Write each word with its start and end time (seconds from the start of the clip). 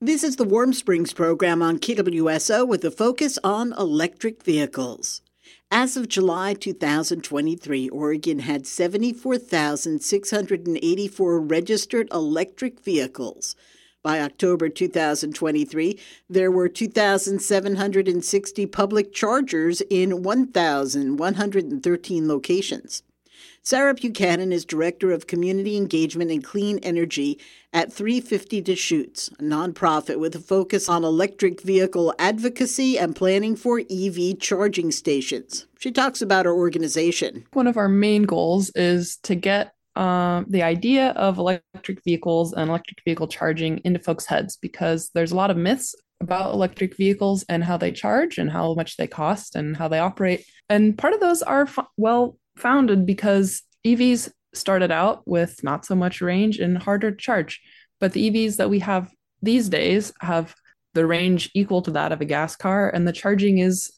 This 0.00 0.22
is 0.22 0.36
the 0.36 0.44
Warm 0.44 0.74
Springs 0.74 1.12
program 1.12 1.60
on 1.60 1.80
KWSO 1.80 2.64
with 2.64 2.84
a 2.84 2.90
focus 2.92 3.36
on 3.42 3.72
electric 3.72 4.44
vehicles. 4.44 5.22
As 5.72 5.96
of 5.96 6.06
July 6.06 6.54
2023, 6.54 7.88
Oregon 7.88 8.38
had 8.38 8.64
74,684 8.64 11.40
registered 11.40 12.08
electric 12.12 12.78
vehicles. 12.78 13.56
By 14.00 14.20
October 14.20 14.68
2023, 14.68 15.98
there 16.30 16.52
were 16.52 16.68
2,760 16.68 18.66
public 18.66 19.12
chargers 19.12 19.80
in 19.90 20.22
1,113 20.22 22.28
locations. 22.28 23.02
Sarah 23.62 23.94
Buchanan 23.94 24.52
is 24.52 24.64
Director 24.64 25.12
of 25.12 25.26
Community 25.26 25.76
Engagement 25.76 26.30
and 26.30 26.42
Clean 26.42 26.78
Energy 26.78 27.38
at 27.72 27.92
350 27.92 28.60
Deschutes, 28.60 29.28
a 29.38 29.42
nonprofit 29.42 30.18
with 30.18 30.34
a 30.34 30.40
focus 30.40 30.88
on 30.88 31.04
electric 31.04 31.60
vehicle 31.62 32.14
advocacy 32.18 32.98
and 32.98 33.14
planning 33.14 33.56
for 33.56 33.82
EV 33.90 34.38
charging 34.38 34.90
stations. 34.90 35.66
She 35.78 35.92
talks 35.92 36.22
about 36.22 36.46
her 36.46 36.54
organization. 36.54 37.46
One 37.52 37.66
of 37.66 37.76
our 37.76 37.88
main 37.88 38.22
goals 38.22 38.70
is 38.74 39.16
to 39.24 39.34
get 39.34 39.74
uh, 39.96 40.44
the 40.46 40.62
idea 40.62 41.10
of 41.10 41.38
electric 41.38 42.02
vehicles 42.04 42.52
and 42.52 42.70
electric 42.70 43.02
vehicle 43.04 43.26
charging 43.26 43.78
into 43.78 43.98
folks' 43.98 44.26
heads 44.26 44.56
because 44.56 45.10
there's 45.12 45.32
a 45.32 45.36
lot 45.36 45.50
of 45.50 45.56
myths 45.56 45.94
about 46.20 46.54
electric 46.54 46.96
vehicles 46.96 47.44
and 47.48 47.64
how 47.64 47.76
they 47.76 47.92
charge 47.92 48.38
and 48.38 48.50
how 48.50 48.74
much 48.74 48.96
they 48.96 49.06
cost 49.06 49.56
and 49.56 49.76
how 49.76 49.88
they 49.88 49.98
operate. 49.98 50.44
And 50.68 50.96
part 50.96 51.14
of 51.14 51.20
those 51.20 51.42
are 51.42 51.68
well 51.96 52.38
founded 52.58 53.06
because 53.06 53.62
EVs 53.86 54.30
started 54.54 54.90
out 54.90 55.26
with 55.26 55.62
not 55.62 55.84
so 55.84 55.94
much 55.94 56.20
range 56.20 56.58
and 56.58 56.78
harder 56.78 57.10
to 57.10 57.16
charge. 57.16 57.60
But 58.00 58.12
the 58.12 58.30
EVs 58.30 58.56
that 58.56 58.70
we 58.70 58.80
have 58.80 59.10
these 59.42 59.68
days 59.68 60.12
have 60.20 60.54
the 60.94 61.06
range 61.06 61.50
equal 61.54 61.82
to 61.82 61.90
that 61.92 62.12
of 62.12 62.20
a 62.20 62.24
gas 62.24 62.56
car, 62.56 62.90
and 62.90 63.06
the 63.06 63.12
charging 63.12 63.58
is 63.58 63.92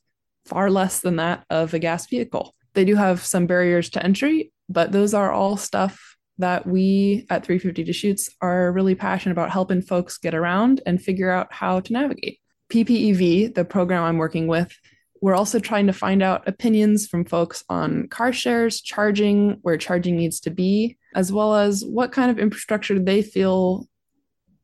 far 0.46 0.70
less 0.70 1.00
than 1.00 1.16
that 1.16 1.44
of 1.50 1.72
a 1.74 1.78
gas 1.78 2.06
vehicle. 2.06 2.54
They 2.74 2.84
do 2.84 2.96
have 2.96 3.24
some 3.24 3.46
barriers 3.46 3.90
to 3.90 4.04
entry, 4.04 4.52
but 4.68 4.92
those 4.92 5.14
are 5.14 5.32
all 5.32 5.56
stuff 5.56 6.16
that 6.38 6.66
we 6.66 7.26
at 7.30 7.44
350 7.44 7.84
Deschutes 7.84 8.30
are 8.40 8.72
really 8.72 8.94
passionate 8.94 9.32
about 9.32 9.50
helping 9.50 9.82
folks 9.82 10.18
get 10.18 10.34
around 10.34 10.80
and 10.86 11.00
figure 11.00 11.30
out 11.30 11.52
how 11.52 11.80
to 11.80 11.92
navigate. 11.92 12.38
PPEV, 12.72 13.54
the 13.54 13.64
program 13.64 14.04
I'm 14.04 14.18
working 14.18 14.46
with, 14.46 14.74
we're 15.20 15.34
also 15.34 15.58
trying 15.58 15.86
to 15.86 15.92
find 15.92 16.22
out 16.22 16.48
opinions 16.48 17.06
from 17.06 17.24
folks 17.24 17.62
on 17.68 18.08
car 18.08 18.32
shares, 18.32 18.80
charging, 18.80 19.58
where 19.62 19.76
charging 19.76 20.16
needs 20.16 20.40
to 20.40 20.50
be, 20.50 20.96
as 21.14 21.30
well 21.30 21.54
as 21.54 21.84
what 21.84 22.12
kind 22.12 22.30
of 22.30 22.38
infrastructure 22.38 22.98
they 22.98 23.22
feel 23.22 23.86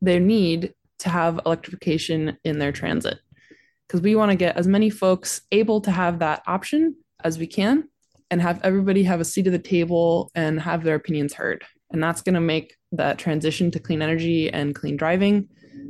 they 0.01 0.19
need 0.19 0.73
to 1.01 1.09
have 1.11 1.41
electrification 1.45 2.39
in 2.45 2.59
their 2.59 2.73
transit. 2.73 3.19
Because 3.87 4.01
we 4.01 4.17
want 4.17 4.31
to 4.31 4.37
get 4.37 4.57
as 4.57 4.67
many 4.67 4.89
folks 4.89 5.43
able 5.53 5.81
to 5.83 5.91
have 5.91 6.21
that 6.21 6.43
option 6.47 6.97
as 7.23 7.39
we 7.39 7.47
can 7.47 7.89
and 8.31 8.41
have 8.41 8.61
everybody 8.65 9.03
have 9.05 9.21
a 9.21 9.25
seat 9.25 9.47
at 9.47 9.53
the 9.53 9.59
table 9.59 10.31
and 10.35 10.61
have 10.61 10.83
their 10.83 10.97
opinions 10.97 11.35
heard. 11.35 11.65
And 11.91 12.03
that's 12.03 12.23
going 12.23 12.35
to 12.35 12.41
make 12.41 12.75
that 12.93 13.19
transition 13.19 13.71
to 13.71 13.79
clean 13.79 14.03
energy 14.03 14.51
and 14.51 14.75
clean 14.75 14.97
driving 14.97 15.49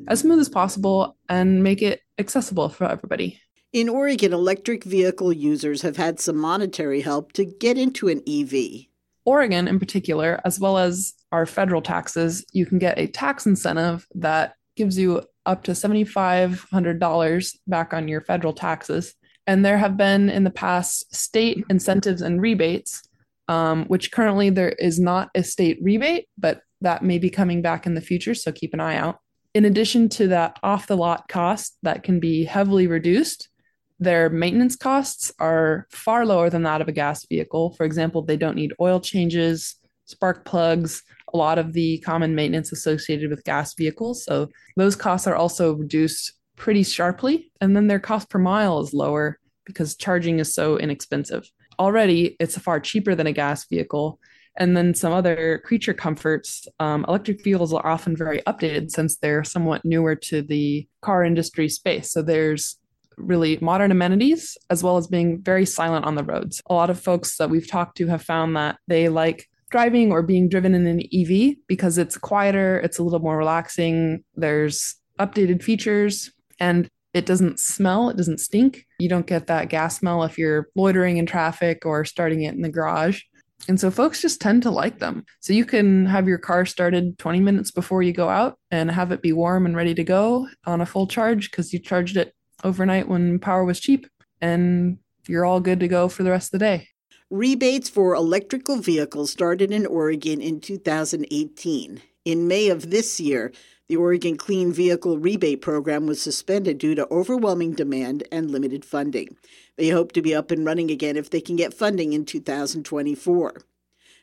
as 0.08 0.20
smooth 0.20 0.41
as 0.41 0.48
possible 0.48 1.17
and 1.28 1.62
make 1.62 1.83
it 1.83 2.01
accessible 2.19 2.69
for 2.69 2.84
everybody. 2.84 3.41
In 3.77 3.91
Oregon, 3.91 4.33
electric 4.33 4.85
vehicle 4.85 5.35
users 5.35 5.83
have 5.83 5.99
had 5.99 6.19
some 6.19 6.39
monetary 6.39 7.03
help 7.03 7.33
to 7.33 7.45
get 7.45 7.77
into 7.77 8.09
an 8.09 8.23
EV. 8.27 8.87
Oregon, 9.27 9.69
in 9.69 9.79
particular, 9.79 10.41
as 10.47 10.59
well 10.59 10.79
as 10.79 11.13
our 11.31 11.45
federal 11.45 11.83
taxes, 11.83 12.43
you 12.55 12.65
can 12.65 12.79
get 12.79 12.99
a 12.99 13.07
tax 13.07 13.45
incentive 13.45 14.07
that 14.15 14.55
gives 14.77 14.97
you 14.97 15.21
up 15.45 15.63
to 15.65 15.73
$7,500 15.73 17.57
back 17.67 17.93
on 17.93 18.09
your 18.09 18.23
federal 18.23 18.55
taxes. 18.55 19.15
And 19.47 19.63
there 19.63 19.77
have 19.77 19.99
been 19.99 20.31
in 20.31 20.45
the 20.45 20.51
past 20.51 21.15
state 21.15 21.63
incentives 21.69 22.23
and 22.23 22.41
rebates, 22.41 23.03
um, 23.47 23.85
which 23.89 24.11
currently 24.11 24.48
there 24.48 24.70
is 24.70 24.98
not 24.98 25.29
a 25.35 25.42
state 25.42 25.79
rebate, 25.83 26.29
but 26.39 26.63
that 26.81 27.05
may 27.05 27.19
be 27.19 27.29
coming 27.29 27.61
back 27.61 27.85
in 27.85 27.95
the 27.95 28.01
future. 28.01 28.35
So 28.35 28.53
keep 28.53 28.73
an 28.73 28.81
eye 28.81 28.97
out. 28.97 29.20
In 29.53 29.67
addition 29.67 30.09
to 30.11 30.29
that 30.29 30.59
off 30.63 30.86
the 30.86 30.97
lot 30.97 31.29
cost 31.29 31.77
that 31.83 32.05
can 32.05 32.20
be 32.20 32.45
heavily 32.45 32.86
reduced, 32.86 33.51
their 33.98 34.29
maintenance 34.29 34.77
costs 34.77 35.33
are 35.39 35.86
far 35.90 36.27
lower 36.27 36.51
than 36.51 36.62
that 36.64 36.80
of 36.80 36.89
a 36.89 36.92
gas 36.92 37.24
vehicle. 37.27 37.74
For 37.74 37.84
example, 37.84 38.23
they 38.23 38.36
don't 38.36 38.57
need 38.57 38.74
oil 38.80 39.01
changes, 39.01 39.77
spark 40.05 40.45
plugs, 40.45 41.02
a 41.33 41.36
lot 41.36 41.58
of 41.58 41.73
the 41.73 41.98
common 41.98 42.35
maintenance 42.35 42.73
associated 42.73 43.30
with 43.30 43.45
gas 43.45 43.74
vehicles. 43.74 44.24
So 44.24 44.48
those 44.77 44.96
costs 44.96 45.27
are 45.27 45.35
also 45.35 45.74
reduced 45.74 46.33
pretty 46.56 46.83
sharply. 46.83 47.51
And 47.61 47.74
then 47.74 47.86
their 47.86 47.98
cost 47.98 48.30
per 48.30 48.39
mile 48.39 48.80
is 48.80 48.95
lower 48.95 49.39
because 49.64 49.96
charging 49.96 50.39
is 50.39 50.55
so 50.55 50.79
inexpensive. 50.79 51.51
Already, 51.79 52.36
it's 52.39 52.58
far 52.58 52.80
cheaper 52.80 53.14
than 53.14 53.27
a 53.27 53.33
gas 53.33 53.67
vehicle. 53.67 54.18
And 54.58 54.74
then 54.74 54.95
some 54.95 55.12
other 55.12 55.61
creature 55.64 55.92
comforts. 55.92 56.67
Um, 56.80 57.05
electric 57.08 57.45
vehicles 57.45 57.74
are 57.74 57.86
often 57.86 58.17
very 58.17 58.40
updated 58.42 58.90
since 58.90 59.17
they're 59.17 59.45
somewhat 59.45 59.85
newer 59.85 60.14
to 60.17 60.40
the 60.40 60.89
car 61.02 61.24
industry 61.24 61.68
space. 61.68 62.11
So 62.11 62.23
there's 62.23 62.79
really 63.17 63.59
modern 63.61 63.91
amenities 63.91 64.57
as 64.71 64.83
well 64.83 64.97
as 64.97 65.07
being 65.07 65.41
very 65.43 65.67
silent 65.67 66.05
on 66.05 66.15
the 66.15 66.25
roads. 66.25 66.63
A 66.69 66.75
lot 66.75 66.91
of 66.91 67.01
folks 67.01 67.37
that 67.39 67.51
we've 67.51 67.69
talked 67.69 67.97
to 67.99 68.07
have 68.07 68.23
found 68.23 68.57
that 68.57 68.79
they 68.87 69.09
like 69.09 69.49
driving 69.71 70.13
or 70.13 70.23
being 70.23 70.49
driven 70.49 70.75
in 70.75 70.87
an 70.87 71.03
EV 71.13 71.57
because 71.67 71.99
it's 71.99 72.17
quieter, 72.17 72.79
it's 72.79 72.99
a 72.99 73.03
little 73.03 73.21
more 73.21 73.37
relaxing, 73.37 74.23
there's 74.35 74.97
updated 75.19 75.63
features, 75.63 76.31
and 76.61 76.89
it 77.15 77.27
doesn't 77.27 77.59
smell, 77.59 78.11
it 78.11 78.17
doesn't 78.17 78.41
stink. 78.41 78.87
You 78.99 79.09
don't 79.09 79.27
get 79.27 79.47
that 79.47 79.71
gas 79.71 79.98
smell 79.98 80.23
if 80.25 80.37
you're 80.37 80.69
loitering 80.75 81.17
in 81.17 81.27
traffic 81.27 81.87
or 81.87 82.05
starting 82.05 82.43
it 82.43 82.55
in 82.55 82.61
the 82.61 82.69
garage. 82.69 83.23
And 83.69 83.81
so 83.81 83.91
folks 83.91 84.21
just 84.21 84.41
tend 84.41 84.63
to 84.63 84.71
like 84.71 84.98
them. 84.98 85.25
So 85.41 85.53
you 85.53 85.65
can 85.65 86.07
have 86.07 86.29
your 86.29 86.39
car 86.39 86.67
started 86.67 87.19
20 87.19 87.41
minutes 87.41 87.71
before 87.71 88.03
you 88.03 88.13
go 88.13 88.29
out 88.29 88.59
and 88.71 88.91
have 88.91 89.13
it 89.13 89.23
be 89.23 89.33
warm 89.33 89.67
and 89.67 89.75
ready 89.75 89.95
to 89.95 90.05
go 90.05 90.47
on 90.67 90.81
a 90.81 90.87
full 90.87 91.07
charge 91.07 91.51
because 91.51 91.73
you 91.73 91.79
charged 91.79 92.17
it 92.17 92.35
overnight 92.64 93.08
when 93.08 93.39
power 93.39 93.64
was 93.64 93.80
cheap, 93.80 94.06
and 94.40 94.98
you're 95.27 95.44
all 95.44 95.61
good 95.61 95.80
to 95.80 95.89
go 95.89 96.08
for 96.08 96.22
the 96.22 96.30
rest 96.30 96.48
of 96.48 96.61
the 96.61 96.67
day. 96.67 96.89
Rebates 97.30 97.89
for 97.89 98.14
electrical 98.14 98.77
vehicles 98.77 99.30
started 99.30 99.72
in 99.72 99.84
Oregon 99.84 100.40
in 100.40 100.61
2018. 100.61 102.00
In 102.24 102.48
May 102.48 102.68
of 102.68 102.90
this 102.90 103.18
year, 103.18 103.52
the 103.89 103.96
Oregon 103.96 104.36
Clean 104.36 104.72
Vehicle 104.72 105.18
Rebate 105.18 105.61
Program 105.61 106.06
was 106.06 106.20
suspended 106.20 106.78
due 106.78 106.94
to 106.96 107.08
overwhelming 107.11 107.72
demand 107.72 108.24
and 108.33 108.50
limited 108.50 108.84
funding. 108.84 109.36
They 109.77 109.90
hope 109.90 110.12
to 110.12 110.23
be 110.23 110.34
up 110.34 110.50
and 110.50 110.64
running 110.64 110.90
again 110.90 111.17
if 111.17 111.30
they 111.30 111.40
can 111.40 111.56
get 111.56 111.74
funding 111.74 112.12
in 112.12 112.24
2024. 112.24 113.62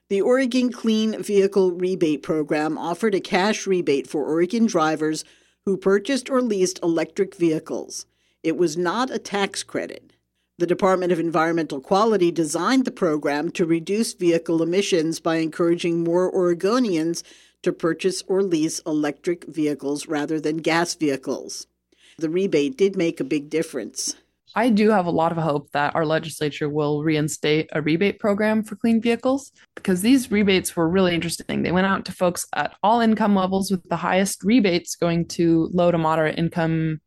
The 0.09 0.21
Oregon 0.21 0.71
Clean 0.71 1.21
Vehicle 1.23 1.71
Rebate 1.71 2.23
Program 2.23 2.77
offered 2.77 3.15
a 3.15 3.21
cash 3.21 3.65
rebate 3.65 4.05
for 4.05 4.25
Oregon 4.25 4.65
drivers 4.65 5.23
who 5.65 5.77
purchased 5.77 6.29
or 6.29 6.41
leased 6.41 6.79
electric 6.83 7.35
vehicles. 7.35 8.05
It 8.43 8.57
was 8.57 8.75
not 8.75 9.09
a 9.09 9.19
tax 9.19 9.63
credit. 9.63 10.11
The 10.59 10.67
Department 10.67 11.11
of 11.11 11.19
Environmental 11.19 11.79
Quality 11.79 12.29
designed 12.29 12.85
the 12.85 12.91
program 12.91 13.49
to 13.51 13.65
reduce 13.65 14.13
vehicle 14.13 14.61
emissions 14.61 15.19
by 15.19 15.37
encouraging 15.37 16.03
more 16.03 16.31
Oregonians 16.31 17.23
to 17.63 17.71
purchase 17.71 18.21
or 18.27 18.43
lease 18.43 18.79
electric 18.85 19.45
vehicles 19.45 20.07
rather 20.07 20.39
than 20.39 20.57
gas 20.57 20.93
vehicles. 20.93 21.67
The 22.19 22.29
rebate 22.29 22.77
did 22.77 22.95
make 22.95 23.19
a 23.19 23.23
big 23.23 23.49
difference. 23.49 24.15
I 24.55 24.69
do 24.69 24.91
have 24.91 25.07
a 25.07 25.11
lot 25.11 25.31
of 25.31 25.39
hope 25.39 25.71
that 25.71 25.95
our 25.95 26.05
legislature 26.05 26.69
will 26.69 27.01
reinstate 27.01 27.69
a 27.71 27.81
rebate 27.81 28.19
program 28.19 28.61
for 28.61 28.75
clean 28.75 29.01
vehicles 29.01 29.51
because 29.73 30.01
these 30.01 30.31
rebates 30.31 30.75
were 30.75 30.87
really 30.87 31.15
interesting. 31.15 31.63
They 31.63 31.71
went 31.71 31.87
out 31.87 32.05
to 32.05 32.11
folks 32.11 32.45
at 32.53 32.75
all 32.83 32.99
income 32.99 33.35
levels 33.35 33.71
with 33.71 33.87
the 33.89 33.95
highest 33.95 34.43
rebates 34.43 34.95
going 34.95 35.27
to 35.29 35.69
low 35.73 35.89
to 35.89 35.97
moderate 35.97 36.37
income 36.37 37.01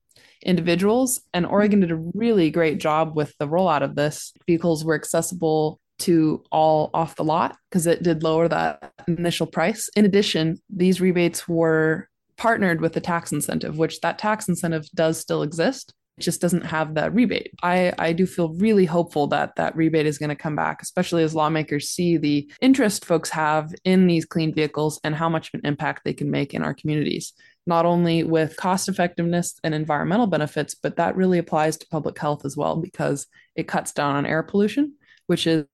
individuals. 0.46 1.20
And 1.34 1.44
mm-hmm. 1.44 1.54
Oregon 1.54 1.80
did 1.80 1.90
a 1.90 1.96
really 2.14 2.50
great 2.50 2.78
job 2.78 3.14
with 3.16 3.34
the 3.38 3.48
rollout 3.48 3.82
of 3.82 3.94
this. 3.94 4.32
Vehicles 4.46 4.84
were 4.84 4.94
accessible 4.94 5.80
to 5.98 6.42
all 6.50 6.90
off 6.94 7.16
the 7.16 7.24
lot 7.24 7.56
because 7.70 7.86
it 7.86 8.02
did 8.02 8.22
lower 8.22 8.48
that 8.48 8.92
initial 9.08 9.46
price. 9.46 9.88
In 9.96 10.04
addition, 10.04 10.60
these 10.68 11.00
rebates 11.00 11.48
were 11.48 12.08
partnered 12.36 12.80
with 12.80 12.92
the 12.92 13.00
tax 13.00 13.32
incentive, 13.32 13.78
which 13.78 14.00
that 14.00 14.18
tax 14.18 14.48
incentive 14.48 14.86
does 14.94 15.18
still 15.18 15.42
exist. 15.42 15.94
It 16.18 16.22
just 16.22 16.40
doesn't 16.40 16.66
have 16.66 16.94
that 16.94 17.14
rebate. 17.14 17.50
I, 17.62 17.92
I 17.98 18.12
do 18.12 18.26
feel 18.26 18.54
really 18.54 18.84
hopeful 18.84 19.26
that 19.28 19.56
that 19.56 19.76
rebate 19.76 20.06
is 20.06 20.18
going 20.18 20.30
to 20.30 20.36
come 20.36 20.56
back, 20.56 20.82
especially 20.82 21.22
as 21.22 21.34
lawmakers 21.34 21.88
see 21.88 22.16
the 22.16 22.50
interest 22.60 23.04
folks 23.04 23.30
have 23.30 23.74
in 23.84 24.06
these 24.06 24.24
clean 24.24 24.54
vehicles 24.54 25.00
and 25.04 25.14
how 25.14 25.28
much 25.28 25.48
of 25.48 25.60
an 25.60 25.66
impact 25.66 26.02
they 26.04 26.14
can 26.14 26.30
make 26.30 26.54
in 26.54 26.62
our 26.62 26.74
communities 26.74 27.32
not 27.66 27.84
only 27.84 28.22
with 28.22 28.56
cost 28.56 28.88
effectiveness 28.88 29.58
and 29.64 29.74
environmental 29.74 30.26
benefits, 30.26 30.74
but 30.74 30.96
that 30.96 31.16
really 31.16 31.38
applies 31.38 31.76
to 31.76 31.86
public 31.88 32.18
health 32.18 32.44
as 32.44 32.56
well 32.56 32.76
because 32.76 33.26
it 33.54 33.68
cuts 33.68 33.92
down 33.92 34.16
on 34.16 34.26
air 34.26 34.42
pollution, 34.42 34.94
which 35.26 35.46
is 35.46 35.66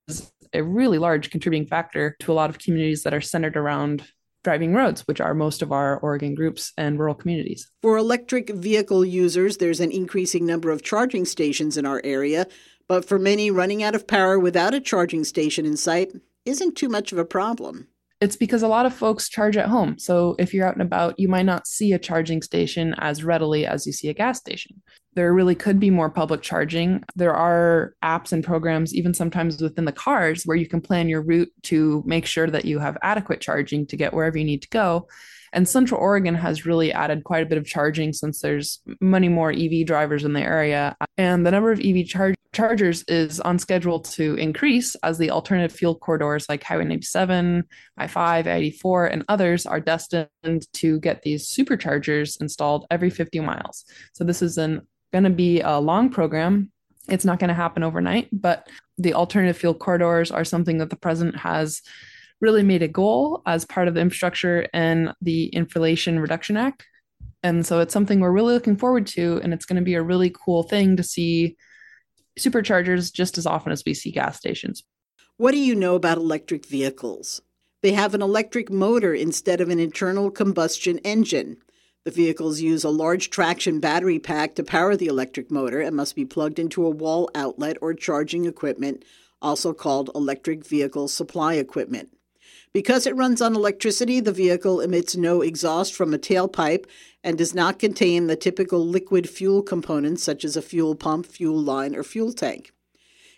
a 0.52 0.62
really 0.62 0.98
large 0.98 1.30
contributing 1.30 1.66
factor 1.66 2.16
to 2.20 2.32
a 2.32 2.34
lot 2.34 2.50
of 2.50 2.58
communities 2.58 3.02
that 3.02 3.14
are 3.14 3.20
centered 3.20 3.56
around 3.56 4.04
driving 4.44 4.74
roads, 4.74 5.06
which 5.06 5.20
are 5.20 5.34
most 5.34 5.62
of 5.62 5.70
our 5.70 5.98
Oregon 5.98 6.34
groups 6.34 6.72
and 6.76 6.98
rural 6.98 7.14
communities. 7.14 7.70
For 7.80 7.96
electric 7.96 8.50
vehicle 8.50 9.04
users, 9.04 9.58
there's 9.58 9.80
an 9.80 9.92
increasing 9.92 10.44
number 10.44 10.70
of 10.70 10.82
charging 10.82 11.24
stations 11.24 11.76
in 11.76 11.86
our 11.86 12.00
area, 12.02 12.46
but 12.88 13.04
for 13.04 13.18
many, 13.18 13.50
running 13.50 13.82
out 13.82 13.94
of 13.94 14.06
power 14.06 14.38
without 14.38 14.74
a 14.74 14.80
charging 14.80 15.24
station 15.24 15.64
in 15.64 15.76
sight 15.76 16.12
isn't 16.44 16.76
too 16.76 16.88
much 16.88 17.12
of 17.12 17.18
a 17.18 17.24
problem. 17.24 17.86
It's 18.22 18.36
because 18.36 18.62
a 18.62 18.68
lot 18.68 18.86
of 18.86 18.94
folks 18.94 19.28
charge 19.28 19.56
at 19.56 19.66
home. 19.66 19.98
So 19.98 20.36
if 20.38 20.54
you're 20.54 20.64
out 20.64 20.74
and 20.74 20.82
about, 20.82 21.18
you 21.18 21.26
might 21.26 21.44
not 21.44 21.66
see 21.66 21.92
a 21.92 21.98
charging 21.98 22.40
station 22.40 22.94
as 22.98 23.24
readily 23.24 23.66
as 23.66 23.84
you 23.84 23.92
see 23.92 24.08
a 24.10 24.14
gas 24.14 24.38
station. 24.38 24.80
There 25.14 25.34
really 25.34 25.56
could 25.56 25.80
be 25.80 25.90
more 25.90 26.08
public 26.08 26.40
charging. 26.40 27.02
There 27.16 27.34
are 27.34 27.96
apps 28.00 28.30
and 28.30 28.44
programs, 28.44 28.94
even 28.94 29.12
sometimes 29.12 29.60
within 29.60 29.86
the 29.86 29.90
cars, 29.92 30.44
where 30.44 30.56
you 30.56 30.68
can 30.68 30.80
plan 30.80 31.08
your 31.08 31.20
route 31.20 31.50
to 31.64 32.04
make 32.06 32.24
sure 32.24 32.46
that 32.46 32.64
you 32.64 32.78
have 32.78 32.96
adequate 33.02 33.40
charging 33.40 33.88
to 33.88 33.96
get 33.96 34.14
wherever 34.14 34.38
you 34.38 34.44
need 34.44 34.62
to 34.62 34.68
go. 34.68 35.08
And 35.52 35.68
Central 35.68 36.00
Oregon 36.00 36.36
has 36.36 36.64
really 36.64 36.92
added 36.92 37.24
quite 37.24 37.42
a 37.42 37.48
bit 37.48 37.58
of 37.58 37.66
charging 37.66 38.12
since 38.12 38.40
there's 38.40 38.80
many 39.00 39.28
more 39.28 39.50
EV 39.50 39.84
drivers 39.84 40.24
in 40.24 40.32
the 40.32 40.42
area. 40.42 40.94
And 41.18 41.44
the 41.44 41.50
number 41.50 41.72
of 41.72 41.80
EV 41.80 42.06
char- 42.06 42.34
chargers 42.52 43.02
is 43.08 43.40
on 43.40 43.58
schedule 43.58 44.00
to 44.00 44.34
increase 44.34 44.94
as 44.96 45.18
the 45.18 45.30
alternative 45.30 45.76
fuel 45.76 45.94
corridors 45.94 46.46
like 46.48 46.62
Highway 46.62 46.84
97, 46.84 47.64
I 47.96 48.06
5, 48.06 48.46
I 48.46 48.52
84, 48.52 49.06
and 49.06 49.24
others 49.28 49.64
are 49.64 49.80
destined 49.80 50.30
to 50.74 51.00
get 51.00 51.22
these 51.22 51.48
superchargers 51.48 52.40
installed 52.40 52.86
every 52.90 53.10
50 53.10 53.40
miles. 53.40 53.84
So 54.12 54.24
this 54.24 54.42
is 54.42 54.56
going 54.56 55.24
to 55.24 55.30
be 55.30 55.60
a 55.60 55.78
long 55.78 56.10
program. 56.10 56.70
It's 57.08 57.24
not 57.24 57.38
going 57.38 57.48
to 57.48 57.54
happen 57.54 57.82
overnight, 57.82 58.28
but 58.32 58.68
the 58.98 59.14
alternative 59.14 59.56
fuel 59.56 59.74
corridors 59.74 60.30
are 60.30 60.44
something 60.44 60.78
that 60.78 60.90
the 60.90 60.96
president 60.96 61.38
has 61.38 61.80
really 62.40 62.62
made 62.62 62.82
a 62.82 62.88
goal 62.88 63.42
as 63.46 63.64
part 63.64 63.88
of 63.88 63.94
the 63.94 64.00
infrastructure 64.00 64.68
and 64.74 65.12
the 65.22 65.54
Inflation 65.54 66.20
Reduction 66.20 66.56
Act. 66.56 66.86
And 67.42 67.64
so 67.64 67.80
it's 67.80 67.92
something 67.92 68.20
we're 68.20 68.30
really 68.30 68.54
looking 68.54 68.76
forward 68.76 69.06
to. 69.08 69.40
And 69.42 69.54
it's 69.54 69.64
going 69.64 69.76
to 69.76 69.82
be 69.82 69.94
a 69.94 70.02
really 70.02 70.30
cool 70.30 70.62
thing 70.62 70.96
to 70.96 71.02
see 71.02 71.56
superchargers 72.38 73.12
just 73.12 73.38
as 73.38 73.46
often 73.46 73.72
as 73.72 73.82
we 73.84 73.94
see 73.94 74.10
gas 74.10 74.36
stations. 74.36 74.82
What 75.36 75.52
do 75.52 75.58
you 75.58 75.74
know 75.74 75.94
about 75.94 76.18
electric 76.18 76.66
vehicles? 76.66 77.40
They 77.82 77.92
have 77.92 78.14
an 78.14 78.22
electric 78.22 78.70
motor 78.70 79.12
instead 79.14 79.60
of 79.60 79.68
an 79.68 79.80
internal 79.80 80.30
combustion 80.30 80.98
engine. 80.98 81.56
The 82.04 82.10
vehicles 82.10 82.60
use 82.60 82.84
a 82.84 82.90
large 82.90 83.30
traction 83.30 83.80
battery 83.80 84.18
pack 84.18 84.54
to 84.56 84.64
power 84.64 84.96
the 84.96 85.06
electric 85.06 85.50
motor 85.50 85.80
and 85.80 85.96
must 85.96 86.14
be 86.14 86.24
plugged 86.24 86.58
into 86.58 86.86
a 86.86 86.90
wall 86.90 87.30
outlet 87.34 87.76
or 87.80 87.94
charging 87.94 88.44
equipment, 88.44 89.04
also 89.40 89.72
called 89.72 90.10
electric 90.14 90.64
vehicle 90.66 91.08
supply 91.08 91.54
equipment. 91.54 92.10
Because 92.72 93.06
it 93.06 93.16
runs 93.16 93.42
on 93.42 93.54
electricity, 93.54 94.18
the 94.20 94.32
vehicle 94.32 94.80
emits 94.80 95.14
no 95.14 95.42
exhaust 95.42 95.92
from 95.92 96.14
a 96.14 96.18
tailpipe 96.18 96.86
and 97.22 97.36
does 97.36 97.54
not 97.54 97.78
contain 97.78 98.26
the 98.26 98.36
typical 98.36 98.86
liquid 98.86 99.28
fuel 99.28 99.62
components 99.62 100.22
such 100.22 100.42
as 100.42 100.56
a 100.56 100.62
fuel 100.62 100.94
pump, 100.94 101.26
fuel 101.26 101.60
line, 101.60 101.94
or 101.94 102.02
fuel 102.02 102.32
tank. 102.32 102.72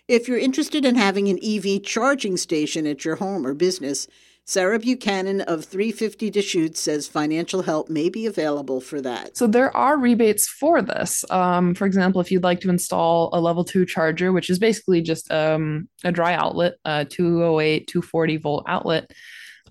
If 0.07 0.27
you're 0.27 0.37
interested 0.37 0.85
in 0.85 0.95
having 0.95 1.27
an 1.27 1.39
EV 1.43 1.83
charging 1.83 2.37
station 2.37 2.87
at 2.87 3.03
your 3.03 3.17
home 3.17 3.45
or 3.45 3.53
business, 3.53 4.07
Sarah 4.47 4.77
Buchanan 4.77 5.41
of 5.41 5.65
350 5.65 6.29
Deschutes 6.29 6.79
says 6.79 7.07
financial 7.07 7.63
help 7.63 7.89
may 7.89 8.09
be 8.09 8.27
available 8.27 8.79
for 8.79 9.01
that. 9.01 9.35
So 9.35 9.47
there 9.47 9.75
are 9.75 9.97
rebates 9.97 10.47
for 10.47 10.83
this. 10.83 11.25
Um, 11.31 11.73
for 11.73 11.87
example, 11.87 12.21
if 12.21 12.31
you'd 12.31 12.43
like 12.43 12.59
to 12.61 12.69
install 12.69 13.31
a 13.33 13.41
level 13.41 13.63
two 13.63 13.87
charger, 13.87 14.31
which 14.31 14.51
is 14.51 14.59
basically 14.59 15.01
just 15.01 15.31
um, 15.31 15.89
a 16.03 16.11
dry 16.11 16.35
outlet, 16.35 16.75
a 16.85 17.05
208, 17.05 17.87
240 17.87 18.37
volt 18.37 18.65
outlet, 18.67 19.11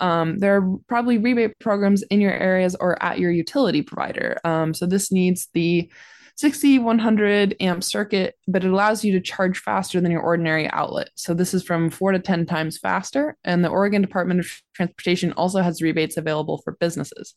um, 0.00 0.41
there 0.41 0.56
are 0.56 0.76
probably 0.88 1.19
rebate 1.19 1.56
programs 1.61 2.03
in 2.03 2.21
your 2.21 2.32
areas 2.32 2.75
or 2.75 3.00
at 3.00 3.21
your 3.21 3.31
utility 3.31 3.82
provider. 3.82 4.38
Um, 4.43 4.75
so 4.75 4.87
this 4.87 5.12
needs 5.12 5.49
the 5.55 5.88
60 6.37 6.81
100 6.81 7.57
amp 7.61 7.85
circuit, 7.85 8.35
but 8.49 8.65
it 8.65 8.71
allows 8.71 9.05
you 9.05 9.13
to 9.13 9.21
charge 9.21 9.59
faster 9.59 10.01
than 10.01 10.11
your 10.11 10.23
ordinary 10.23 10.69
outlet. 10.71 11.11
So 11.15 11.33
this 11.33 11.55
is 11.55 11.63
from 11.63 11.91
four 11.91 12.13
to 12.13 12.19
10 12.19 12.47
times 12.47 12.79
faster. 12.79 13.37
And 13.45 13.65
the 13.65 13.69
Oregon 13.69 14.03
Department 14.03 14.41
of 14.41 14.51
Transportation 14.75 15.33
also 15.33 15.61
has 15.61 15.83
rebates 15.83 16.17
available 16.17 16.61
for 16.65 16.77
businesses. 16.81 17.35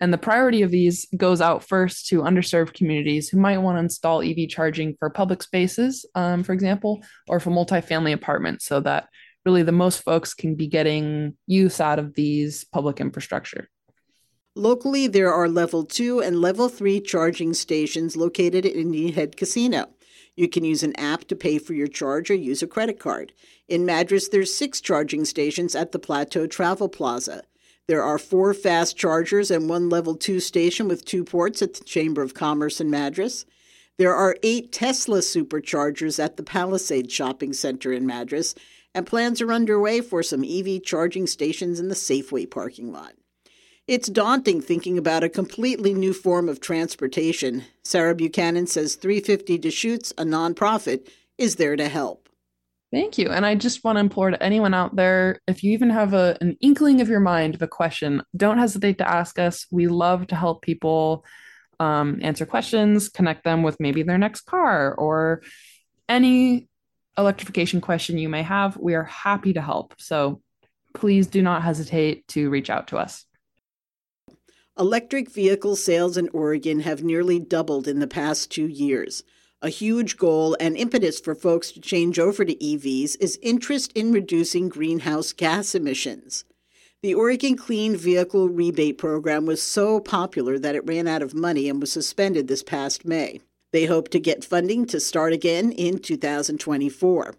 And 0.00 0.12
the 0.12 0.18
priority 0.18 0.62
of 0.62 0.70
these 0.70 1.06
goes 1.14 1.42
out 1.42 1.68
first 1.68 2.06
to 2.06 2.22
underserved 2.22 2.72
communities 2.72 3.28
who 3.28 3.38
might 3.38 3.58
want 3.58 3.76
to 3.76 3.80
install 3.80 4.22
EV 4.22 4.48
charging 4.48 4.96
for 4.98 5.10
public 5.10 5.42
spaces, 5.42 6.06
um, 6.14 6.42
for 6.42 6.54
example, 6.54 7.02
or 7.28 7.38
for 7.38 7.50
multifamily 7.50 8.14
apartments 8.14 8.64
so 8.64 8.80
that 8.80 9.08
really 9.44 9.62
the 9.62 9.72
most 9.72 10.02
folks 10.02 10.32
can 10.32 10.54
be 10.54 10.66
getting 10.66 11.36
use 11.46 11.80
out 11.80 11.98
of 11.98 12.14
these 12.14 12.64
public 12.64 13.00
infrastructure. 13.00 13.68
Locally, 14.56 15.06
there 15.06 15.32
are 15.32 15.48
level 15.48 15.84
two 15.84 16.20
and 16.20 16.40
level 16.40 16.68
three 16.68 17.00
charging 17.00 17.54
stations 17.54 18.16
located 18.16 18.66
at 18.66 18.74
Indian 18.74 19.12
Head 19.12 19.36
Casino. 19.36 19.90
You 20.34 20.48
can 20.48 20.64
use 20.64 20.82
an 20.82 20.96
app 20.96 21.24
to 21.26 21.36
pay 21.36 21.58
for 21.58 21.72
your 21.72 21.86
charge 21.86 22.30
or 22.30 22.34
use 22.34 22.60
a 22.60 22.66
credit 22.66 22.98
card. 22.98 23.32
In 23.68 23.86
Madras, 23.86 24.28
there's 24.28 24.52
six 24.52 24.80
charging 24.80 25.24
stations 25.24 25.76
at 25.76 25.92
the 25.92 26.00
Plateau 26.00 26.48
Travel 26.48 26.88
Plaza. 26.88 27.44
There 27.86 28.02
are 28.02 28.18
four 28.18 28.52
fast 28.52 28.96
chargers 28.96 29.52
and 29.52 29.68
one 29.68 29.88
level 29.88 30.16
two 30.16 30.40
station 30.40 30.88
with 30.88 31.04
two 31.04 31.24
ports 31.24 31.62
at 31.62 31.74
the 31.74 31.84
Chamber 31.84 32.22
of 32.22 32.34
Commerce 32.34 32.80
in 32.80 32.90
Madras. 32.90 33.46
There 33.98 34.14
are 34.14 34.36
eight 34.42 34.72
Tesla 34.72 35.18
superchargers 35.18 36.22
at 36.22 36.36
the 36.36 36.42
Palisade 36.42 37.12
Shopping 37.12 37.52
Center 37.52 37.92
in 37.92 38.06
Madras, 38.06 38.56
and 38.94 39.06
plans 39.06 39.40
are 39.40 39.52
underway 39.52 40.00
for 40.00 40.24
some 40.24 40.44
EV 40.44 40.82
charging 40.82 41.28
stations 41.28 41.78
in 41.78 41.88
the 41.88 41.94
Safeway 41.94 42.50
parking 42.50 42.90
lot. 42.90 43.12
It's 43.90 44.08
daunting 44.08 44.60
thinking 44.60 44.98
about 44.98 45.24
a 45.24 45.28
completely 45.28 45.94
new 45.94 46.12
form 46.12 46.48
of 46.48 46.60
transportation. 46.60 47.64
Sarah 47.82 48.14
Buchanan 48.14 48.68
says 48.68 48.94
350 48.94 49.58
Deschutes, 49.58 50.12
a 50.12 50.22
nonprofit, 50.22 51.08
is 51.38 51.56
there 51.56 51.74
to 51.74 51.88
help. 51.88 52.28
Thank 52.92 53.18
you. 53.18 53.30
And 53.30 53.44
I 53.44 53.56
just 53.56 53.82
want 53.82 53.96
to 53.96 54.00
implore 54.00 54.30
to 54.30 54.40
anyone 54.40 54.74
out 54.74 54.94
there 54.94 55.40
if 55.48 55.64
you 55.64 55.72
even 55.72 55.90
have 55.90 56.14
a, 56.14 56.38
an 56.40 56.56
inkling 56.60 57.00
of 57.00 57.08
your 57.08 57.18
mind 57.18 57.56
of 57.56 57.62
a 57.62 57.66
question, 57.66 58.22
don't 58.36 58.58
hesitate 58.58 58.98
to 58.98 59.10
ask 59.10 59.40
us. 59.40 59.66
We 59.72 59.88
love 59.88 60.28
to 60.28 60.36
help 60.36 60.62
people 60.62 61.24
um, 61.80 62.20
answer 62.22 62.46
questions, 62.46 63.08
connect 63.08 63.42
them 63.42 63.64
with 63.64 63.80
maybe 63.80 64.04
their 64.04 64.18
next 64.18 64.42
car 64.42 64.94
or 64.94 65.42
any 66.08 66.68
electrification 67.18 67.80
question 67.80 68.18
you 68.18 68.28
may 68.28 68.44
have. 68.44 68.76
We 68.76 68.94
are 68.94 69.02
happy 69.02 69.54
to 69.54 69.60
help. 69.60 69.94
So 69.98 70.42
please 70.94 71.26
do 71.26 71.42
not 71.42 71.64
hesitate 71.64 72.28
to 72.28 72.50
reach 72.50 72.70
out 72.70 72.86
to 72.88 72.96
us. 72.96 73.24
Electric 74.80 75.30
vehicle 75.30 75.76
sales 75.76 76.16
in 76.16 76.30
Oregon 76.30 76.80
have 76.80 77.04
nearly 77.04 77.38
doubled 77.38 77.86
in 77.86 77.98
the 77.98 78.06
past 78.06 78.50
two 78.50 78.66
years. 78.66 79.22
A 79.60 79.68
huge 79.68 80.16
goal 80.16 80.56
and 80.58 80.74
impetus 80.74 81.20
for 81.20 81.34
folks 81.34 81.70
to 81.72 81.80
change 81.82 82.18
over 82.18 82.46
to 82.46 82.54
EVs 82.54 83.14
is 83.20 83.38
interest 83.42 83.92
in 83.94 84.10
reducing 84.10 84.70
greenhouse 84.70 85.34
gas 85.34 85.74
emissions. 85.74 86.46
The 87.02 87.12
Oregon 87.12 87.58
Clean 87.58 87.94
Vehicle 87.94 88.48
Rebate 88.48 88.96
Program 88.96 89.44
was 89.44 89.62
so 89.62 90.00
popular 90.00 90.58
that 90.58 90.74
it 90.74 90.86
ran 90.86 91.06
out 91.06 91.20
of 91.20 91.34
money 91.34 91.68
and 91.68 91.78
was 91.78 91.92
suspended 91.92 92.48
this 92.48 92.62
past 92.62 93.04
May. 93.04 93.42
They 93.72 93.84
hope 93.84 94.08
to 94.08 94.18
get 94.18 94.46
funding 94.46 94.86
to 94.86 94.98
start 94.98 95.34
again 95.34 95.72
in 95.72 95.98
2024. 95.98 97.34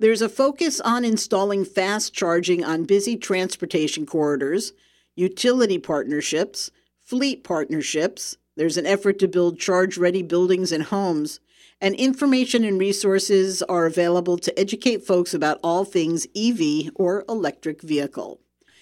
There's 0.00 0.20
a 0.20 0.28
focus 0.28 0.80
on 0.80 1.04
installing 1.04 1.64
fast 1.64 2.12
charging 2.12 2.64
on 2.64 2.86
busy 2.86 3.16
transportation 3.16 4.04
corridors 4.04 4.72
utility 5.16 5.78
partnerships, 5.78 6.70
fleet 7.04 7.44
partnerships. 7.44 8.36
There's 8.56 8.76
an 8.76 8.86
effort 8.86 9.18
to 9.20 9.28
build 9.28 9.58
charge 9.58 9.98
ready 9.98 10.22
buildings 10.22 10.72
and 10.72 10.84
homes. 10.84 11.40
And 11.80 11.94
information 11.96 12.64
and 12.64 12.78
resources 12.78 13.62
are 13.62 13.86
available 13.86 14.38
to 14.38 14.58
educate 14.58 15.04
folks 15.04 15.34
about 15.34 15.58
all 15.64 15.84
things 15.84 16.26
EV 16.36 16.90
or 16.94 17.24
electric 17.28 17.82
vehicle. 17.82 18.40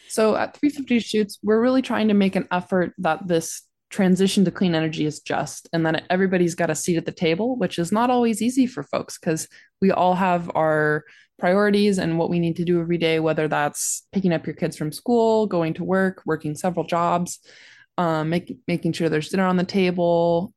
So 0.08 0.36
at 0.36 0.56
350 0.56 0.94
Deschutes, 0.96 1.38
we're 1.42 1.60
really 1.60 1.82
trying 1.82 2.08
to 2.08 2.14
make 2.14 2.36
an 2.36 2.48
effort 2.50 2.92
that 2.98 3.26
this 3.26 3.62
transition 3.90 4.44
to 4.44 4.50
clean 4.50 4.74
energy 4.74 5.04
is 5.04 5.20
just 5.20 5.68
and 5.72 5.84
that 5.84 6.04
everybody's 6.10 6.54
got 6.54 6.70
a 6.70 6.74
seat 6.74 6.96
at 6.96 7.04
the 7.04 7.12
table, 7.12 7.56
which 7.56 7.78
is 7.78 7.92
not 7.92 8.08
always 8.08 8.40
easy 8.40 8.66
for 8.66 8.82
folks 8.84 9.18
because 9.18 9.48
we 9.80 9.90
all 9.90 10.14
have 10.14 10.50
our 10.54 11.04
priorities 11.38 11.98
and 11.98 12.18
what 12.18 12.30
we 12.30 12.38
need 12.38 12.56
to 12.56 12.64
do 12.64 12.80
every 12.80 12.98
day, 12.98 13.18
whether 13.18 13.48
that's 13.48 14.06
picking 14.12 14.32
up 14.32 14.46
your 14.46 14.54
kids 14.54 14.76
from 14.76 14.92
school, 14.92 15.46
going 15.46 15.74
to 15.74 15.84
work, 15.84 16.22
working 16.24 16.54
several 16.54 16.86
jobs, 16.86 17.40
um, 17.98 18.28
make, 18.28 18.56
making 18.68 18.92
sure 18.92 19.08
there's 19.08 19.30
dinner 19.30 19.46
on 19.46 19.56
the 19.56 19.64
table. 19.64 20.54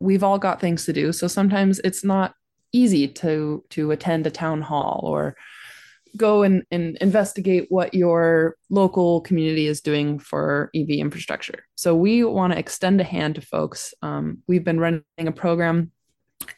We've 0.00 0.24
all 0.24 0.38
got 0.38 0.60
things 0.60 0.84
to 0.84 0.92
do. 0.92 1.12
So 1.12 1.26
sometimes 1.26 1.80
it's 1.80 2.04
not 2.04 2.34
easy 2.72 3.06
to 3.06 3.64
to 3.70 3.92
attend 3.92 4.26
a 4.26 4.30
town 4.30 4.60
hall 4.60 5.02
or 5.04 5.36
go 6.16 6.42
and, 6.42 6.64
and 6.70 6.96
investigate 6.98 7.66
what 7.70 7.94
your 7.94 8.56
local 8.70 9.20
community 9.22 9.66
is 9.66 9.80
doing 9.80 10.18
for 10.18 10.70
EV 10.74 10.90
infrastructure. 10.90 11.66
So 11.76 11.94
we 11.94 12.24
want 12.24 12.52
to 12.52 12.58
extend 12.58 13.00
a 13.00 13.04
hand 13.04 13.36
to 13.36 13.40
folks. 13.40 13.94
Um, 14.02 14.38
we've 14.46 14.64
been 14.64 14.80
running 14.80 15.02
a 15.18 15.32
program 15.32 15.90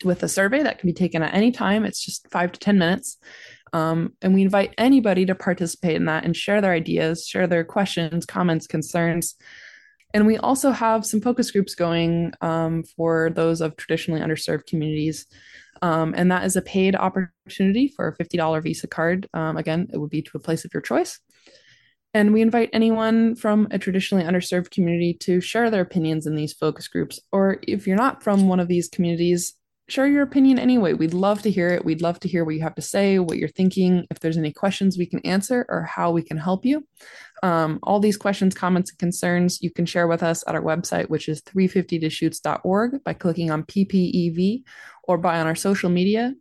with 0.04 0.22
a 0.22 0.28
survey 0.28 0.62
that 0.62 0.78
can 0.78 0.86
be 0.86 0.92
taken 0.92 1.22
at 1.22 1.34
any 1.34 1.52
time. 1.52 1.84
It's 1.84 2.04
just 2.04 2.28
five 2.30 2.52
to 2.52 2.60
10 2.60 2.78
minutes. 2.78 3.18
Um, 3.72 4.12
and 4.22 4.34
we 4.34 4.42
invite 4.42 4.74
anybody 4.78 5.26
to 5.26 5.34
participate 5.34 5.96
in 5.96 6.06
that 6.06 6.24
and 6.24 6.36
share 6.36 6.60
their 6.60 6.72
ideas, 6.72 7.26
share 7.26 7.46
their 7.46 7.64
questions, 7.64 8.24
comments, 8.26 8.66
concerns. 8.66 9.34
And 10.14 10.26
we 10.26 10.38
also 10.38 10.70
have 10.70 11.04
some 11.04 11.20
focus 11.20 11.50
groups 11.50 11.74
going 11.74 12.32
um, 12.40 12.84
for 12.84 13.30
those 13.30 13.60
of 13.60 13.76
traditionally 13.76 14.20
underserved 14.20 14.66
communities. 14.66 15.26
Um, 15.82 16.14
and 16.16 16.30
that 16.30 16.44
is 16.44 16.56
a 16.56 16.62
paid 16.62 16.94
opportunity 16.94 17.88
for 17.88 18.08
a 18.08 18.16
$50 18.16 18.62
Visa 18.62 18.86
card. 18.86 19.28
Um, 19.34 19.56
again, 19.56 19.88
it 19.92 19.98
would 19.98 20.10
be 20.10 20.22
to 20.22 20.36
a 20.36 20.40
place 20.40 20.64
of 20.64 20.72
your 20.72 20.80
choice. 20.80 21.20
And 22.14 22.32
we 22.32 22.40
invite 22.40 22.70
anyone 22.72 23.34
from 23.34 23.68
a 23.70 23.78
traditionally 23.78 24.24
underserved 24.24 24.70
community 24.70 25.14
to 25.20 25.40
share 25.40 25.70
their 25.70 25.82
opinions 25.82 26.26
in 26.26 26.34
these 26.34 26.54
focus 26.54 26.88
groups. 26.88 27.20
Or 27.30 27.58
if 27.62 27.86
you're 27.86 27.96
not 27.96 28.22
from 28.22 28.48
one 28.48 28.60
of 28.60 28.68
these 28.68 28.88
communities, 28.88 29.54
share 29.88 30.06
your 30.06 30.22
opinion 30.22 30.58
anyway. 30.58 30.92
We'd 30.92 31.14
love 31.14 31.42
to 31.42 31.50
hear 31.50 31.68
it. 31.68 31.84
We'd 31.84 32.02
love 32.02 32.18
to 32.20 32.28
hear 32.28 32.44
what 32.44 32.54
you 32.54 32.62
have 32.62 32.74
to 32.74 32.82
say, 32.82 33.18
what 33.18 33.38
you're 33.38 33.48
thinking, 33.48 34.06
if 34.10 34.18
there's 34.18 34.36
any 34.36 34.52
questions 34.52 34.98
we 34.98 35.06
can 35.06 35.20
answer, 35.20 35.64
or 35.68 35.82
how 35.82 36.10
we 36.10 36.22
can 36.22 36.36
help 36.36 36.64
you. 36.64 36.86
Um, 37.42 37.78
all 37.82 38.00
these 38.00 38.16
questions, 38.16 38.54
comments, 38.54 38.90
and 38.90 38.98
concerns 38.98 39.62
you 39.62 39.70
can 39.70 39.86
share 39.86 40.08
with 40.08 40.22
us 40.22 40.42
at 40.46 40.54
our 40.54 40.62
website, 40.62 41.08
which 41.08 41.28
is 41.28 41.42
350deschutes.org 41.42 43.04
by 43.04 43.12
clicking 43.12 43.50
on 43.50 43.62
PPEV 43.62 44.64
or 45.04 45.18
by 45.18 45.38
on 45.38 45.46
our 45.46 45.54
social 45.54 45.90
media. 45.90 46.34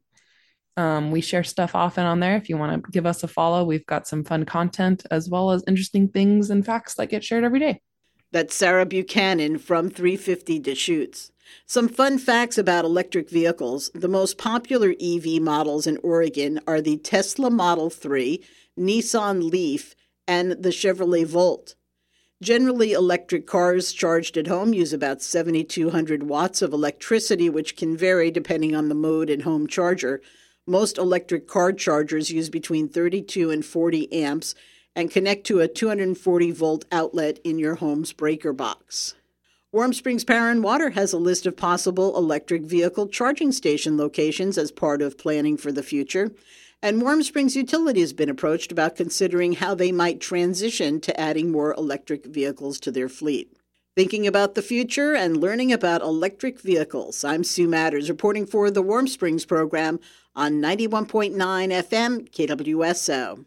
Um, 0.78 1.12
we 1.12 1.22
share 1.22 1.44
stuff 1.44 1.76
often 1.76 2.06
on 2.06 2.20
there. 2.20 2.36
If 2.36 2.50
you 2.50 2.58
want 2.58 2.84
to 2.84 2.92
give 2.92 3.06
us 3.06 3.24
a 3.24 3.28
follow, 3.28 3.64
we've 3.64 3.86
got 3.86 4.08
some 4.08 4.24
fun 4.24 4.46
content 4.46 5.06
as 5.12 5.30
well 5.30 5.52
as 5.52 5.64
interesting 5.68 6.10
things 6.10 6.50
and 6.50 6.66
facts 6.66 6.96
that 6.96 7.10
get 7.10 7.24
shared 7.24 7.44
every 7.44 7.60
day. 7.60 7.82
That's 8.32 8.56
Sarah 8.56 8.86
Buchanan 8.86 9.58
from 9.58 9.90
350 9.90 10.60
Deschutes. 10.60 11.32
Some 11.66 11.88
fun 11.88 12.18
facts 12.18 12.58
about 12.58 12.86
electric 12.86 13.30
vehicles. 13.30 13.92
The 13.94 14.08
most 14.08 14.38
popular 14.38 14.94
EV 15.02 15.42
models 15.42 15.88
in 15.88 15.98
Oregon 16.04 16.60
are 16.68 16.82
the 16.82 16.98
Tesla 16.98 17.50
Model 17.50 17.90
3, 17.90 18.44
Nissan 18.78 19.52
Leaf, 19.52 19.96
and 20.28 20.52
the 20.52 20.70
Chevrolet 20.70 21.26
Volt. 21.26 21.76
Generally, 22.42 22.92
electric 22.92 23.48
cars 23.48 23.94
charged 23.94 24.38
at 24.38 24.48
home 24.48 24.74
use 24.74 24.92
about 24.92 25.22
7,200 25.22 26.24
watts 26.24 26.62
of 26.62 26.74
electricity, 26.74 27.50
which 27.50 27.78
can 27.78 27.96
vary 27.96 28.30
depending 28.30 28.76
on 28.76 28.90
the 28.90 28.96
mode 28.96 29.30
and 29.30 29.44
home 29.44 29.68
charger. 29.68 30.22
Most 30.68 30.98
electric 30.98 31.48
car 31.48 31.72
chargers 31.72 32.32
use 32.32 32.50
between 32.50 32.90
32 32.90 33.52
and 33.52 33.66
40 33.66 34.12
amps 34.12 34.54
and 34.96 35.12
connect 35.12 35.46
to 35.48 35.60
a 35.60 35.68
240 35.68 36.52
volt 36.52 36.86
outlet 36.92 37.40
in 37.44 37.58
your 37.60 37.76
home's 37.76 38.14
breaker 38.14 38.54
box. 38.54 39.16
Warm 39.76 39.92
Springs 39.92 40.24
Power 40.24 40.50
and 40.50 40.64
Water 40.64 40.92
has 40.92 41.12
a 41.12 41.18
list 41.18 41.46
of 41.46 41.58
possible 41.58 42.16
electric 42.16 42.62
vehicle 42.62 43.10
charging 43.10 43.52
station 43.52 43.98
locations 43.98 44.58
as 44.58 44.72
part 44.72 45.02
of 45.02 45.18
planning 45.18 45.58
for 45.58 45.70
the 45.70 45.84
future. 45.84 46.32
And 46.82 47.02
Warm 47.02 47.22
Springs 47.24 47.58
Utility 47.58 48.00
has 48.00 48.14
been 48.14 48.30
approached 48.30 48.72
about 48.72 48.96
considering 48.96 49.52
how 49.52 49.76
they 49.76 49.92
might 49.92 50.22
transition 50.22 51.02
to 51.02 51.20
adding 51.20 51.52
more 51.52 51.74
electric 51.74 52.26
vehicles 52.26 52.80
to 52.80 52.92
their 52.92 53.10
fleet. 53.10 53.52
Thinking 53.98 54.26
about 54.26 54.56
the 54.56 54.62
future 54.62 55.14
and 55.14 55.36
learning 55.36 55.74
about 55.74 56.02
electric 56.02 56.62
vehicles, 56.62 57.26
I'm 57.26 57.44
Sue 57.44 57.68
Matters 57.68 58.08
reporting 58.08 58.46
for 58.46 58.72
the 58.72 58.82
Warm 58.82 59.10
Springs 59.10 59.44
program 59.44 60.00
on 60.38 60.54
91.9 60.54 61.36
FM 61.36 62.30
KWSO. 62.30 63.46